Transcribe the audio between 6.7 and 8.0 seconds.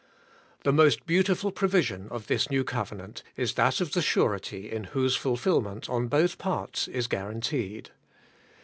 is guaranteed.